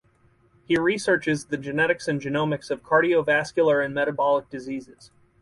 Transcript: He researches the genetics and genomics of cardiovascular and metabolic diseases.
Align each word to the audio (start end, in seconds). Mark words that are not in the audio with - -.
He 0.65 0.79
researches 0.79 1.45
the 1.45 1.57
genetics 1.57 2.07
and 2.07 2.19
genomics 2.19 2.71
of 2.71 2.81
cardiovascular 2.81 3.85
and 3.85 3.93
metabolic 3.93 4.49
diseases. 4.49 5.11